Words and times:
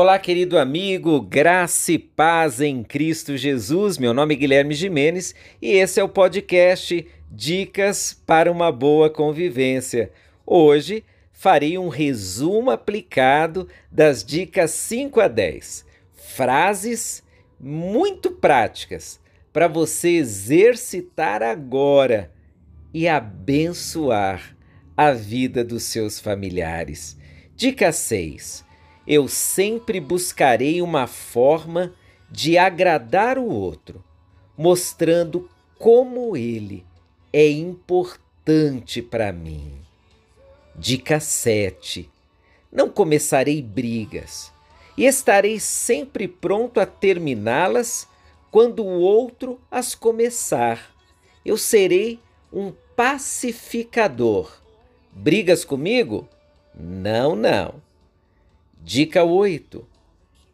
Olá, 0.00 0.16
querido 0.16 0.56
amigo, 0.56 1.20
graça 1.20 1.90
e 1.90 1.98
paz 1.98 2.60
em 2.60 2.84
Cristo 2.84 3.36
Jesus. 3.36 3.98
Meu 3.98 4.14
nome 4.14 4.34
é 4.34 4.38
Guilherme 4.38 4.72
Jimenez 4.72 5.34
e 5.60 5.72
esse 5.72 5.98
é 5.98 6.04
o 6.04 6.08
podcast 6.08 7.04
Dicas 7.28 8.14
para 8.24 8.52
uma 8.52 8.70
Boa 8.70 9.10
Convivência. 9.10 10.12
Hoje 10.46 11.02
farei 11.32 11.76
um 11.76 11.88
resumo 11.88 12.70
aplicado 12.70 13.66
das 13.90 14.22
dicas 14.22 14.70
5 14.70 15.20
a 15.20 15.26
10. 15.26 15.84
Frases 16.12 17.24
muito 17.58 18.30
práticas 18.30 19.18
para 19.52 19.66
você 19.66 20.10
exercitar 20.10 21.42
agora 21.42 22.32
e 22.94 23.08
abençoar 23.08 24.56
a 24.96 25.10
vida 25.10 25.64
dos 25.64 25.82
seus 25.82 26.20
familiares. 26.20 27.18
Dica 27.56 27.90
6 27.90 28.67
eu 29.08 29.26
sempre 29.26 30.00
buscarei 30.00 30.82
uma 30.82 31.06
forma 31.06 31.94
de 32.30 32.58
agradar 32.58 33.38
o 33.38 33.46
outro, 33.46 34.04
mostrando 34.54 35.48
como 35.78 36.36
ele 36.36 36.84
é 37.32 37.48
importante 37.48 39.00
para 39.00 39.32
mim. 39.32 39.72
Dica 40.76 41.20
7. 41.20 42.10
Não 42.70 42.90
começarei 42.90 43.62
brigas 43.62 44.52
e 44.94 45.06
estarei 45.06 45.58
sempre 45.58 46.28
pronto 46.28 46.78
a 46.78 46.84
terminá-las 46.84 48.06
quando 48.50 48.84
o 48.84 49.00
outro 49.00 49.58
as 49.70 49.94
começar. 49.94 50.94
Eu 51.42 51.56
serei 51.56 52.20
um 52.52 52.74
pacificador. 52.94 54.52
Brigas 55.10 55.64
comigo? 55.64 56.28
Não, 56.78 57.34
não. 57.34 57.87
Dica 58.82 59.24
8: 59.24 59.86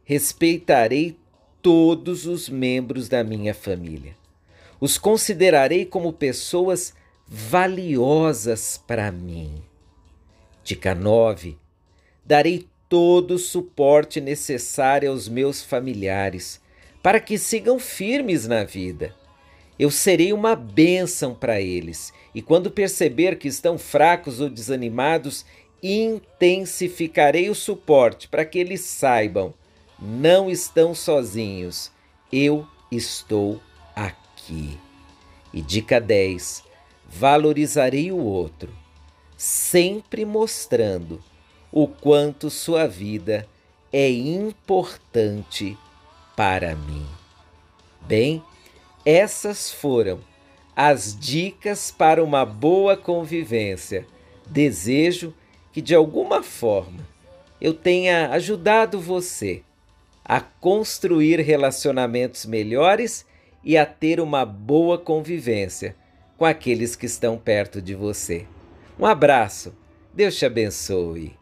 Respeitarei 0.05 1.17
todos 1.63 2.27
os 2.27 2.49
membros 2.49 3.09
da 3.09 3.23
minha 3.23 3.55
família. 3.55 4.17
Os 4.81 4.99
considerarei 4.99 5.85
como 5.85 6.13
pessoas 6.13 6.95
valiosas 7.27 8.83
para 8.87 9.13
mim. 9.13 9.63
Dica 10.63 10.95
9: 10.95 11.57
Darei 12.25 12.67
todo 12.89 13.35
o 13.35 13.39
suporte 13.39 14.21
necessário 14.21 15.11
aos 15.11 15.29
meus 15.29 15.63
familiares 15.63 16.61
para 17.03 17.21
que 17.21 17.37
sigam 17.37 17.79
firmes 17.79 18.47
na 18.47 18.65
vida. 18.65 19.15
Eu 19.79 19.91
serei 19.91 20.33
uma 20.33 20.55
bênção 20.55 21.35
para 21.35 21.61
eles, 21.61 22.13
e 22.35 22.41
quando 22.41 22.71
perceber 22.71 23.37
que 23.37 23.49
estão 23.49 23.77
fracos 23.77 24.41
ou 24.41 24.49
desanimados, 24.49 25.45
intensificarei 25.87 27.51
o 27.51 27.55
suporte 27.55 28.27
para 28.27 28.47
que 28.47 28.59
eles 28.59 28.81
saibam: 28.81 29.53
não 29.99 30.49
estão 30.49 30.95
sozinhos, 30.95 31.93
eu 32.33 32.67
estou 32.91 33.61
aqui. 33.95 34.79
E 35.53 35.61
dica 35.61 36.01
10: 36.01 36.65
valorizarei 37.07 38.11
o 38.11 38.17
outro, 38.17 38.75
sempre 39.37 40.25
mostrando 40.25 41.23
o 41.71 41.87
quanto 41.87 42.49
sua 42.49 42.87
vida 42.87 43.47
é 43.93 44.11
importante 44.11 45.77
para 46.35 46.75
mim. 46.75 47.07
Bem, 48.01 48.43
essas 49.05 49.71
foram 49.71 50.21
as 50.75 51.19
dicas 51.19 51.91
para 51.91 52.25
uma 52.25 52.45
boa 52.45 52.97
convivência. 52.97 54.07
Desejo 54.47 55.33
que 55.75 55.83
de 55.83 55.93
alguma 55.93 56.41
forma 56.41 57.05
eu 57.61 57.75
tenha 57.75 58.31
ajudado 58.31 59.01
você 59.01 59.63
a 60.25 60.41
construir 60.41 61.41
relacionamentos 61.41 62.47
melhores 62.47 63.27
e 63.65 63.77
a 63.77 63.85
ter 63.85 64.21
uma 64.21 64.47
boa 64.47 64.97
convivência 64.97 65.97
com 66.39 66.45
aqueles 66.45 66.95
que 66.95 67.07
estão 67.07 67.37
perto 67.37 67.83
de 67.83 67.93
você. 67.93 68.47
Um 68.97 69.05
abraço, 69.05 69.75
Deus 70.15 70.37
te 70.37 70.47
abençoe. 70.47 71.37